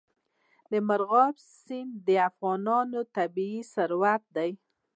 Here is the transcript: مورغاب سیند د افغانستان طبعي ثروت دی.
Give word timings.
مورغاب 0.87 1.35
سیند 1.63 1.93
د 2.05 2.09
افغانستان 2.29 2.87
طبعي 3.15 3.57
ثروت 3.73 4.23
دی. 4.35 4.51